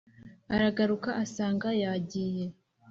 [0.55, 2.45] Aragaruka asanga yagiye